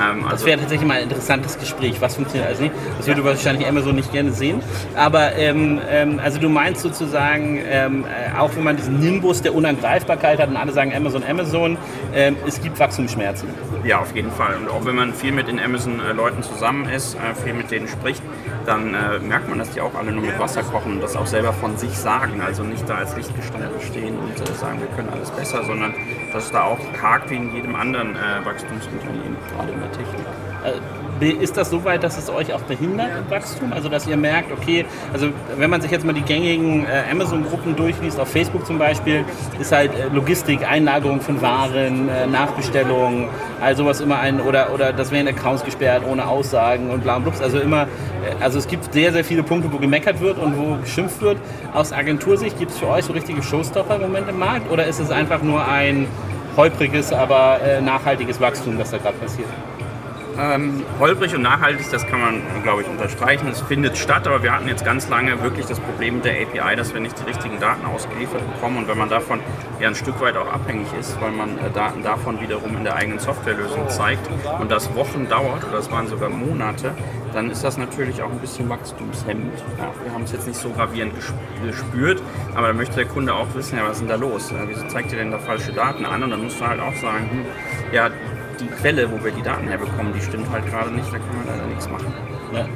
[0.00, 2.00] Ähm, Das also wäre tatsächlich mal ein interessantes Gespräch.
[2.00, 2.74] Was funktioniert also nicht?
[2.98, 4.60] Das würde wahrscheinlich Amazon nicht gerne sehen.
[4.96, 9.54] Aber ähm, ähm, also du meinst sozusagen, ähm, äh, auch wenn man diesen Nimbus der
[9.54, 11.76] Unangreifbarkeit hat und alle sagen Amazon, Amazon,
[12.14, 13.48] ähm, es gibt Wachstumsschmerzen.
[13.84, 14.56] Ja, auf jeden Fall.
[14.56, 18.22] Und auch wenn man viel mit den Amazon-Leuten zusammen ist, äh, viel mit denen spricht,
[18.66, 21.26] dann äh, merkt man, dass die auch alle nur mit Wasser kochen und das auch
[21.26, 22.40] selber von sich sagen.
[22.40, 25.94] Also nicht da als Lichtgestalt stehen und äh, sagen, wir können alles besser, sondern
[26.32, 31.03] dass es da auch hakt wie in jedem anderen äh, Wachstumsunternehmen, gerade in der Technik.
[31.20, 33.72] Ist das so weit, dass es euch auch behindert im Wachstum?
[33.72, 37.76] Also dass ihr merkt, okay, also wenn man sich jetzt mal die gängigen äh, Amazon-Gruppen
[37.76, 39.24] durchliest, auf Facebook zum Beispiel,
[39.60, 43.28] ist halt äh, Logistik, Einlagerung von Waren, äh, Nachbestellung,
[43.60, 47.22] all sowas immer ein, oder, oder das werden Accounts gesperrt ohne Aussagen und bla und
[47.22, 47.40] blubs.
[47.40, 47.86] Also immer, äh,
[48.42, 51.38] also es gibt sehr, sehr viele Punkte, wo gemeckert wird und wo geschimpft wird.
[51.72, 54.98] Aus Agentursicht gibt es für euch so richtige Showstopper im Moment im Markt oder ist
[54.98, 56.06] es einfach nur ein
[56.56, 59.48] holpriges, aber äh, nachhaltiges Wachstum, das da gerade passiert?
[60.36, 63.46] Ähm, holprig und nachhaltig, das kann man, glaube ich, unterstreichen.
[63.48, 66.74] Es findet statt, aber wir hatten jetzt ganz lange wirklich das Problem mit der API,
[66.74, 69.40] dass wir nicht die richtigen Daten ausgeliefert bekommen und wenn man davon
[69.80, 72.96] ja ein Stück weit auch abhängig ist, weil man äh, Daten davon wiederum in der
[72.96, 74.28] eigenen Softwarelösung zeigt
[74.60, 76.94] und das Wochen dauert oder es waren sogar Monate,
[77.32, 79.58] dann ist das natürlich auch ein bisschen wachstumshemmend.
[79.78, 81.14] Ja, wir haben es jetzt nicht so gravierend
[81.64, 82.22] gespürt,
[82.54, 84.52] aber da möchte der Kunde auch wissen, ja, was ist denn da los?
[84.66, 86.22] Wieso zeigt ihr denn da falsche Daten an?
[86.22, 87.44] Und dann musst du halt auch sagen, hm,
[87.92, 88.10] ja,
[88.64, 91.46] die Quelle, wo wir die Daten herbekommen, die stimmt halt gerade nicht, da kann man
[91.46, 92.12] leider nichts machen.
[92.52, 92.66] Ja.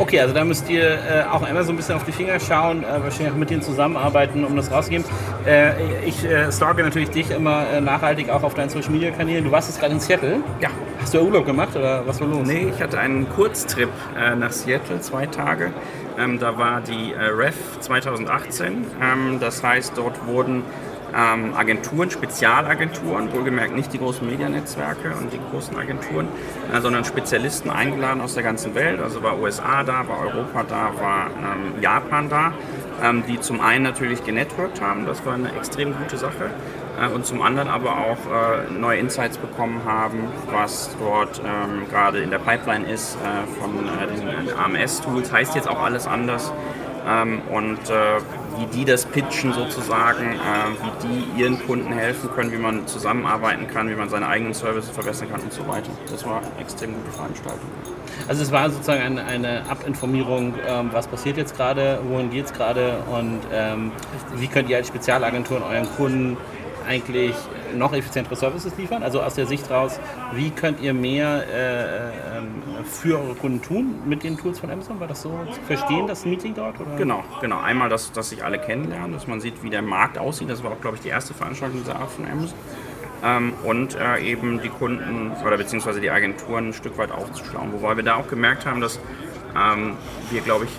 [0.00, 2.84] Okay, also da müsst ihr äh, auch einmal so ein bisschen auf die Finger schauen,
[2.84, 5.04] äh, wahrscheinlich auch mit denen zusammenarbeiten, um das rauszugeben.
[5.44, 9.42] Äh, ich äh, stalke natürlich dich immer äh, nachhaltig auch auf deinen Social Media Kanälen.
[9.42, 10.36] Du warst jetzt gerade in Seattle.
[10.60, 10.68] Ja.
[11.00, 12.46] Hast du Urlaub gemacht oder was war los?
[12.46, 15.72] Nee, ich hatte einen Kurztrip äh, nach Seattle, zwei Tage.
[16.16, 18.86] Ähm, da war die REF 2018.
[19.02, 20.62] Ähm, das heißt, dort wurden
[21.16, 26.28] ähm, Agenturen, Spezialagenturen, wohlgemerkt nicht die großen Medianetzwerke und die großen Agenturen,
[26.72, 29.00] äh, sondern Spezialisten eingeladen aus der ganzen Welt.
[29.00, 32.52] Also war USA da, war Europa da, war ähm, Japan da,
[33.02, 36.50] ähm, die zum einen natürlich genetworked haben, das war eine extrem gute Sache.
[37.00, 42.18] Äh, und zum anderen aber auch äh, neue Insights bekommen haben, was dort ähm, gerade
[42.18, 45.32] in der Pipeline ist äh, von äh, diesen AMS-Tools.
[45.32, 46.52] Heißt jetzt auch alles anders.
[47.06, 48.20] Ähm, und äh,
[48.58, 53.66] wie die das pitchen sozusagen, äh, wie die ihren Kunden helfen können, wie man zusammenarbeiten
[53.68, 55.90] kann, wie man seine eigenen Services verbessern kann und so weiter.
[56.10, 57.68] Das war eine extrem gute Veranstaltung.
[58.26, 62.52] Also es war sozusagen eine, eine Abinformierung, ähm, was passiert jetzt gerade, wohin geht es
[62.52, 63.92] gerade und ähm,
[64.36, 66.36] wie könnt ihr als Spezialagentur euren Kunden
[66.88, 67.34] eigentlich
[67.76, 69.02] noch effizientere Services liefern?
[69.02, 69.98] Also aus der Sicht raus,
[70.32, 75.00] wie könnt ihr mehr äh, ähm, für eure Kunden tun mit den Tools von Amazon?
[75.00, 76.80] War das so zu verstehen, das Meeting dort?
[76.80, 76.96] Oder?
[76.96, 77.60] Genau, genau.
[77.60, 80.50] Einmal, dass, dass sich alle kennenlernen, dass man sieht, wie der Markt aussieht.
[80.50, 82.58] Das war auch, glaube ich, die erste Veranstaltung dieser Art von Amazon.
[83.24, 87.72] Ähm, und äh, eben die Kunden oder beziehungsweise die Agenturen ein Stück weit aufzuschlauen.
[87.72, 89.00] Wobei wir da auch gemerkt haben, dass
[89.56, 89.96] ähm,
[90.30, 90.70] wir, glaube ich,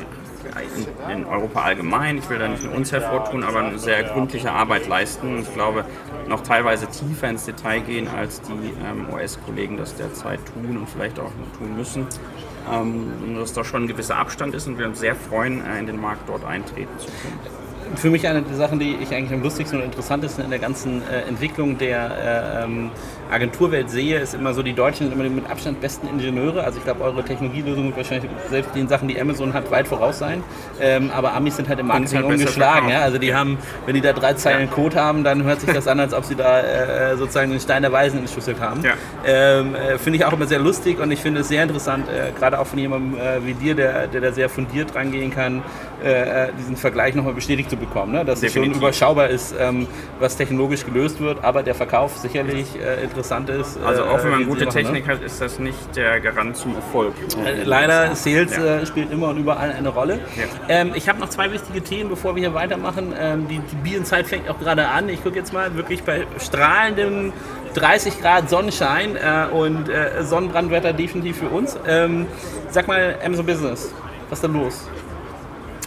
[1.12, 4.88] in, Europa allgemein, ich will da nicht nur uns hervortun, aber eine sehr gründliche Arbeit
[4.88, 5.40] leisten.
[5.40, 5.86] Ich glaube,
[6.28, 11.20] noch teilweise tiefer ins Detail gehen, als die ähm, US-Kollegen das derzeit tun und vielleicht
[11.20, 12.08] auch tun müssen.
[12.72, 15.88] Ähm, dass da schon ein gewisser Abstand ist und wir uns sehr freuen, äh, in
[15.88, 19.44] den Markt dort eintreten zu können für mich eine der Sachen, die ich eigentlich am
[19.44, 22.92] lustigsten und interessantesten in der ganzen äh, Entwicklung der äh, ähm,
[23.32, 26.64] Agenturwelt sehe, ist immer so, die Deutschen sind immer die mit Abstand besten Ingenieure.
[26.64, 30.18] Also ich glaube, eure Technologielösung wird wahrscheinlich selbst den Sachen, die Amazon hat, weit voraus
[30.18, 30.44] sein.
[30.82, 32.90] Ähm, aber Amis sind halt im Marketing halt ungeschlagen.
[32.90, 33.02] Ja?
[33.02, 34.74] Also die haben, wenn die da drei Zeilen ja.
[34.74, 37.84] Code haben, dann hört sich das an, als ob sie da äh, sozusagen den Stein
[37.84, 38.84] der Weisen entschlüsselt haben.
[38.84, 38.94] Ja.
[39.26, 42.32] Ähm, äh, finde ich auch immer sehr lustig und ich finde es sehr interessant, äh,
[42.38, 45.62] gerade auch von jemandem äh, wie dir, der, der da sehr fundiert rangehen kann,
[46.04, 48.12] äh, äh, diesen Vergleich nochmal bestätigt zu bekommen.
[48.12, 48.26] Ne?
[48.26, 48.72] Dass Definitiv.
[48.72, 49.88] es schon überschaubar ist, ähm,
[50.20, 52.68] was technologisch gelöst wird, aber der Verkauf sicherlich
[53.04, 53.78] interessant interessant ist.
[53.84, 55.14] Also auch wenn man äh, gute machen, Technik ne?
[55.14, 57.14] hat, ist das nicht der Garant zum Erfolg.
[57.46, 58.80] Äh, leider, Sales ja.
[58.80, 60.20] Äh, spielt immer und überall eine Rolle.
[60.36, 60.44] Ja.
[60.68, 63.14] Ähm, ich habe noch zwei wichtige Themen, bevor wir hier weitermachen.
[63.20, 65.10] Ähm, die, die Bienzeit fängt auch gerade an.
[65.10, 67.34] Ich gucke jetzt mal wirklich bei strahlendem
[67.76, 71.78] 30 Grad Sonnenschein äh, und äh, Sonnenbrandwetter definitiv für uns.
[71.88, 72.26] Ähm,
[72.70, 73.94] sag mal, Amazon Business,
[74.30, 74.90] was ist da los?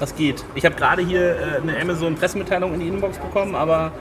[0.03, 0.45] Was geht?
[0.57, 3.93] Ich habe gerade hier äh, eine Amazon-Pressemitteilung in die Inbox bekommen, aber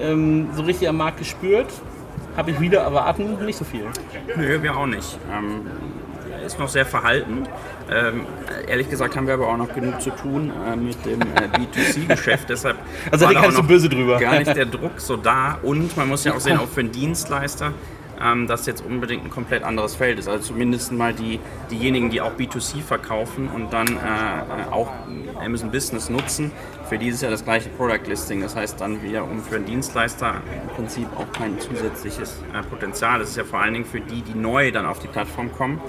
[0.00, 1.66] ähm, so richtig am Markt gespürt
[2.34, 3.84] habe ich wieder erwarten nicht so viel.
[4.36, 5.18] Nö, wir auch nicht.
[5.30, 5.66] Ähm,
[6.46, 7.46] ist noch sehr verhalten.
[7.90, 8.24] Ähm,
[8.66, 12.48] ehrlich gesagt haben wir aber auch noch genug zu tun äh, mit dem äh, B2C-Geschäft.
[12.48, 12.78] Deshalb
[13.10, 14.18] also war da auch böse drüber.
[14.18, 15.58] gar nicht der Druck so da.
[15.62, 17.74] Und man muss ja auch sehen, auch für einen Dienstleister
[18.24, 20.28] ähm, das jetzt unbedingt ein komplett anderes Feld ist.
[20.28, 21.38] Also zumindest mal die,
[21.70, 24.90] diejenigen, die auch B2C verkaufen und dann äh, äh, auch
[25.44, 26.50] Amazon Business nutzen,
[26.88, 28.40] für die ist ja das gleiche Product Listing.
[28.40, 33.18] Das heißt dann wiederum für einen Dienstleister im Prinzip auch kein zusätzliches äh, Potenzial.
[33.18, 35.80] Das ist ja vor allen Dingen für die, die neu dann auf die Plattform kommen,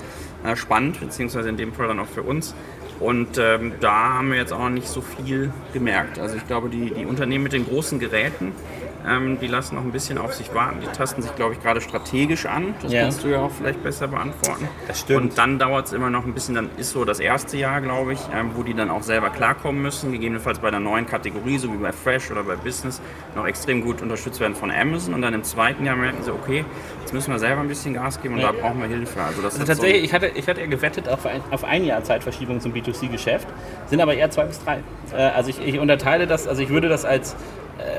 [0.44, 2.54] äh, spannend, beziehungsweise in dem Fall dann auch für uns.
[3.00, 6.18] Und ähm, da haben wir jetzt auch noch nicht so viel gemerkt.
[6.18, 8.54] Also ich glaube, die, die Unternehmen mit den großen Geräten,
[9.08, 10.80] ähm, die lassen noch ein bisschen auf sich warten.
[10.82, 12.74] Die tasten sich, glaube ich, gerade strategisch an.
[12.82, 13.04] Das ja.
[13.04, 14.68] kannst du ja auch vielleicht besser beantworten.
[14.88, 15.22] Das stimmt.
[15.22, 16.56] Und dann dauert es immer noch ein bisschen.
[16.56, 19.82] Dann ist so das erste Jahr, glaube ich, ähm, wo die dann auch selber klarkommen
[19.82, 20.12] müssen.
[20.12, 23.02] Gegebenenfalls bei einer neuen Kategorie, so wie bei Fresh oder bei Business,
[23.36, 25.14] noch extrem gut unterstützt werden von Amazon.
[25.14, 26.66] Und dann im zweiten Jahr merken sie, okay,
[27.02, 28.52] jetzt müssen wir selber ein bisschen Gas geben und ja.
[28.52, 29.22] da brauchen wir Hilfe.
[29.22, 31.86] Also, das also tatsächlich, so ich, hatte, ich hatte ja gewettet auf ein, auf ein
[31.86, 33.48] Jahr Zeitverschiebung zum B2C-Geschäft,
[33.88, 34.80] sind aber eher zwei bis drei.
[35.14, 37.36] Äh, also ich, ich unterteile das, also ich würde das als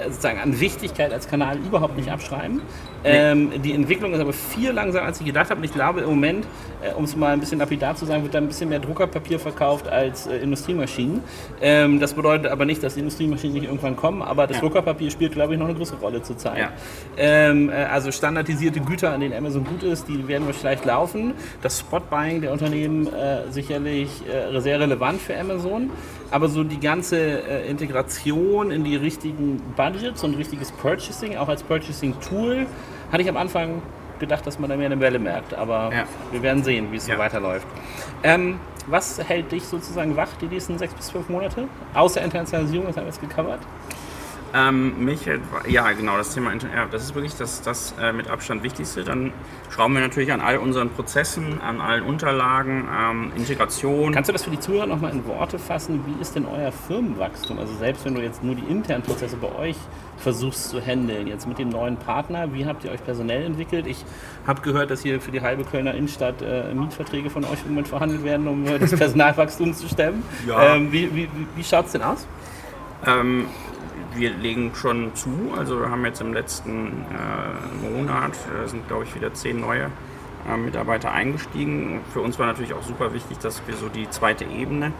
[0.09, 2.61] sozusagen an Wichtigkeit als Kanal überhaupt nicht abschreiben.
[3.05, 5.59] Ähm, die Entwicklung ist aber viel langsamer, als ich gedacht habe.
[5.59, 6.46] Und ich glaube, im Moment,
[6.83, 9.38] äh, um es mal ein bisschen lapidar zu sagen, wird da ein bisschen mehr Druckerpapier
[9.38, 11.22] verkauft als äh, Industriemaschinen.
[11.61, 14.62] Ähm, das bedeutet aber nicht, dass die Industriemaschinen nicht irgendwann kommen, aber das ja.
[14.62, 16.59] Druckerpapier spielt, glaube ich, noch eine größere Rolle zurzeit.
[16.59, 16.70] Ja.
[17.16, 21.35] Ähm, äh, also standardisierte Güter, an denen Amazon gut ist, die werden vielleicht laufen.
[21.62, 25.90] Das Spot-Buying der Unternehmen äh, sicherlich äh, sehr relevant für Amazon.
[26.30, 31.62] Aber so die ganze äh, Integration in die richtigen Budgets und richtiges Purchasing, auch als
[31.62, 32.66] Purchasing-Tool,
[33.12, 33.82] hatte ich am Anfang
[34.18, 35.54] gedacht, dass man da mehr eine Welle merkt.
[35.54, 36.04] Aber ja.
[36.32, 37.14] wir werden sehen, wie es ja.
[37.14, 37.66] so weiterläuft.
[38.22, 41.68] Ähm, was hält dich sozusagen wach die nächsten sechs bis zwölf Monate?
[41.94, 43.60] Außer Internationalisierung, das haben wir jetzt gecovert.
[44.54, 48.30] Ähm, mich hält, ja genau, das Thema Internet, das ist wirklich das, das äh, mit
[48.30, 49.04] Abstand Wichtigste.
[49.04, 49.32] Dann
[49.70, 54.12] schrauben wir natürlich an all unseren Prozessen, an allen Unterlagen, ähm, Integration.
[54.12, 56.04] Kannst du das für die Zuhörer nochmal in Worte fassen?
[56.06, 57.59] Wie ist denn euer Firmenwachstum?
[57.59, 59.76] Also selbst wenn du jetzt nur die internen Prozesse bei euch
[60.18, 63.87] versuchst zu handeln, jetzt mit dem neuen Partner, wie habt ihr euch personell entwickelt?
[63.87, 64.04] Ich
[64.46, 67.88] habe gehört, dass hier für die halbe Kölner Innenstadt äh, Mietverträge von euch im Moment
[67.88, 70.22] verhandelt werden, um äh, das Personalwachstum zu stemmen.
[70.46, 70.76] Ja.
[70.76, 72.26] Ähm, wie wie, wie schaut es denn aus?
[74.16, 75.52] Wir legen schon zu.
[75.57, 79.90] Also wir haben jetzt im letzten äh, Monat, äh, sind glaube ich wieder zehn neue
[80.48, 82.00] äh, Mitarbeiter eingestiegen.
[82.12, 84.92] Für uns war natürlich auch super wichtig, dass wir so die zweite Ebene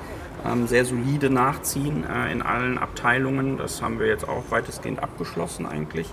[0.45, 3.57] ähm, sehr solide nachziehen äh, in allen Abteilungen.
[3.57, 6.13] Das haben wir jetzt auch weitestgehend abgeschlossen eigentlich.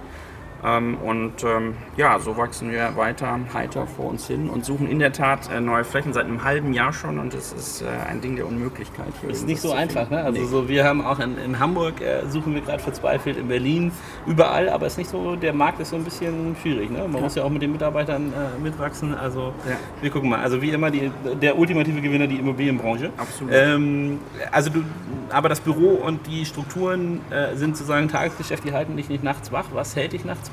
[0.65, 4.99] Ähm, und ähm, ja, so wachsen wir weiter heiter vor uns hin und suchen in
[4.99, 8.21] der Tat äh, neue Flächen seit einem halben Jahr schon und es ist äh, ein
[8.21, 9.13] Ding der Unmöglichkeit.
[9.21, 10.23] Hier ist nicht so einfach, ne?
[10.23, 10.47] Also nee.
[10.47, 13.91] so, wir haben auch in, in Hamburg äh, suchen wir gerade verzweifelt, in Berlin,
[14.26, 16.89] überall, aber es ist nicht so, der Markt ist so ein bisschen schwierig.
[16.89, 16.99] Ne?
[16.99, 17.19] Man ja.
[17.21, 19.13] muss ja auch mit den Mitarbeitern äh, mitwachsen.
[19.13, 19.76] Also ja.
[20.02, 20.39] wir gucken mal.
[20.39, 23.10] Also wie immer die, der ultimative Gewinner die Immobilienbranche.
[23.17, 23.54] Absolut.
[23.54, 24.19] Ähm,
[24.52, 24.84] also du,
[25.30, 29.52] aber das Büro und die Strukturen äh, sind sozusagen Tagesgeschäft, die halten dich nicht nachts
[29.52, 29.65] wach.
[29.73, 30.53] Was hält dich nachts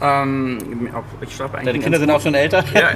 [0.00, 0.58] Ähm,
[1.20, 1.66] ich schlafe eigentlich.
[1.66, 2.64] Deine Kinder sind auch schon älter?
[2.74, 2.90] Ja,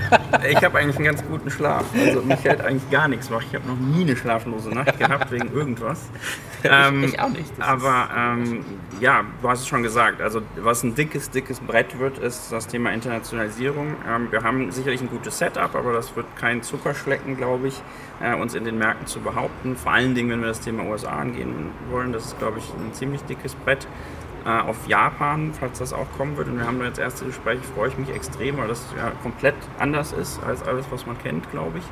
[0.49, 1.85] ich habe eigentlich einen ganz guten Schlaf.
[1.99, 3.43] Also mich hält eigentlich gar nichts wach.
[3.43, 6.09] Ich habe noch nie eine schlaflose Nacht gehabt wegen irgendwas.
[6.65, 7.57] Ähm, ich, ich, auch nicht.
[7.57, 8.65] Das aber ähm,
[8.99, 10.21] ja, du hast es schon gesagt.
[10.21, 13.95] Also was ein dickes, dickes Brett wird, ist das Thema Internationalisierung.
[14.09, 17.81] Ähm, wir haben sicherlich ein gutes Setup, aber das wird kein Zuckerschlecken, glaube ich,
[18.21, 19.77] äh, uns in den Märkten zu behaupten.
[19.77, 22.13] Vor allen Dingen, wenn wir das Thema USA angehen wollen.
[22.13, 23.87] Das ist, glaube ich, ein ziemlich dickes Brett
[24.51, 26.49] auf Japan, falls das auch kommen wird.
[26.49, 29.57] Und wir haben da jetzt erste Gespräche, freue ich mich extrem, weil das ja komplett
[29.79, 31.85] anders ist als alles, was man kennt, glaube ich.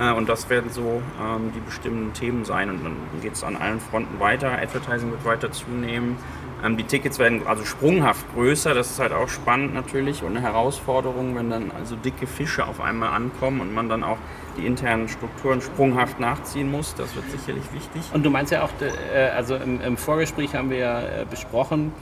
[0.00, 2.70] Äh, und das werden so ähm, die bestimmten Themen sein.
[2.70, 4.52] Und dann geht es an allen Fronten weiter.
[4.52, 6.16] Advertising wird weiter zunehmen.
[6.64, 8.74] Ähm, die Tickets werden also sprunghaft größer.
[8.74, 12.80] Das ist halt auch spannend natürlich und eine Herausforderung, wenn dann also dicke Fische auf
[12.80, 14.18] einmal ankommen und man dann auch
[14.56, 16.94] die internen Strukturen sprunghaft nachziehen muss.
[16.94, 18.02] Das wird sicherlich wichtig.
[18.12, 21.92] Und du meinst ja auch, äh, also im, Vorgespräch haben wir ja äh, besprochen,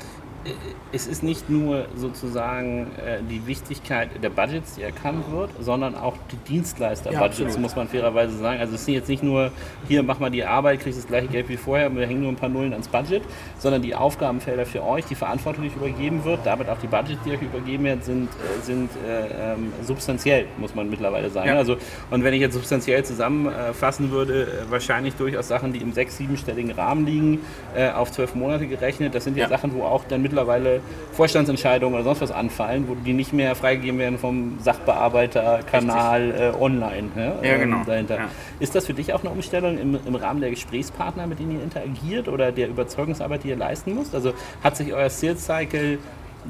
[0.93, 6.17] es ist nicht nur sozusagen äh, die Wichtigkeit der Budgets, die erkannt wird, sondern auch
[6.33, 8.59] die Dienstleister-Budgets, ja, muss man fairerweise sagen.
[8.59, 9.53] Also es ist jetzt nicht nur,
[9.87, 12.37] hier mach mal die Arbeit, kriegst das gleiche Geld wie vorher, wir hängen nur ein
[12.37, 13.23] paar Nullen ans Budget,
[13.59, 17.21] sondern die Aufgabenfelder für euch, die Verantwortung, die euch übergeben wird, damit auch die Budgets,
[17.25, 21.49] die euch übergeben werden, sind, äh, sind äh, ähm, substanziell, muss man mittlerweile sagen.
[21.49, 21.57] Ja.
[21.57, 21.77] Also,
[22.11, 26.73] und wenn ich jetzt substanziell zusammenfassen würde, äh, wahrscheinlich durchaus Sachen, die im sechs-, siebenstelligen
[26.73, 27.41] Rahmen liegen,
[27.77, 30.81] äh, auf zwölf Monate gerechnet, das sind ja, ja Sachen, wo auch dann mit mittlerweile
[31.13, 37.09] Vorstandsentscheidungen oder sonst was anfallen, wo die nicht mehr freigegeben werden vom Sachbearbeiterkanal äh, online.
[37.17, 37.79] Ja, ja genau.
[37.79, 38.17] Ähm, dahinter.
[38.17, 38.29] Ja.
[38.59, 41.63] Ist das für dich auch eine Umstellung im, im Rahmen der Gesprächspartner, mit denen ihr
[41.63, 44.15] interagiert oder der Überzeugungsarbeit, die ihr leisten müsst?
[44.15, 45.99] Also hat sich euer Sales Cycle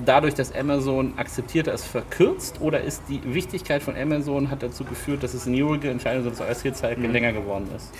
[0.05, 5.23] dadurch, dass Amazon akzeptiert ist, verkürzt oder ist die Wichtigkeit von Amazon hat dazu geführt,
[5.23, 7.12] dass es eine jurige Entscheidung, dass euer Sales Cycle mhm.
[7.12, 7.93] länger geworden ist?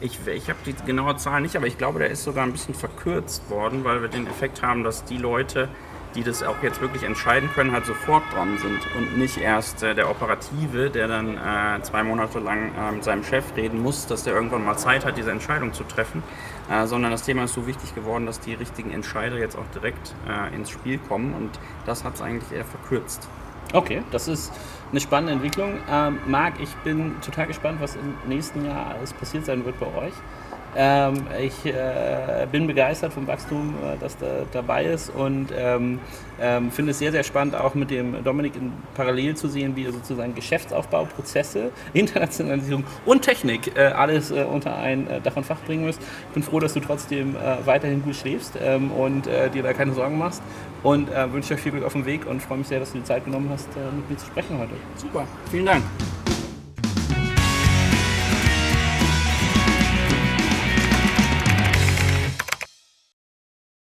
[0.00, 2.74] Ich, ich habe die genaue Zahl nicht, aber ich glaube, der ist sogar ein bisschen
[2.74, 5.68] verkürzt worden, weil wir den Effekt haben, dass die Leute,
[6.14, 9.94] die das auch jetzt wirklich entscheiden können, halt sofort dran sind und nicht erst äh,
[9.94, 14.24] der Operative, der dann äh, zwei Monate lang äh, mit seinem Chef reden muss, dass
[14.24, 16.22] der irgendwann mal Zeit hat, diese Entscheidung zu treffen,
[16.70, 20.14] äh, sondern das Thema ist so wichtig geworden, dass die richtigen Entscheider jetzt auch direkt
[20.28, 21.50] äh, ins Spiel kommen und
[21.86, 23.28] das hat es eigentlich eher verkürzt.
[23.74, 24.52] Okay, das ist
[24.92, 25.72] eine spannende Entwicklung.
[25.90, 29.86] Ähm, Marc, ich bin total gespannt, was im nächsten Jahr alles passiert sein wird bei
[29.86, 30.12] euch.
[30.76, 35.98] Ähm, ich äh, bin begeistert vom Wachstum, äh, das da dabei ist und ähm,
[36.40, 39.86] ähm, finde es sehr, sehr spannend, auch mit dem Dominik in parallel zu sehen, wie
[39.86, 45.46] er sozusagen Geschäftsaufbau, Prozesse, Internationalisierung und Technik äh, alles äh, unter ein äh, Dach und
[45.46, 46.00] Fach bringen müsst.
[46.28, 49.92] Ich bin froh, dass du trotzdem äh, weiterhin gut schläfst ähm, und dir da keine
[49.94, 50.42] Sorgen machst
[50.84, 53.04] und wünsche euch viel Glück auf dem Weg und freue mich sehr, dass du die
[53.04, 54.74] Zeit genommen hast, mit mir zu sprechen heute.
[54.96, 55.82] Super, vielen Dank.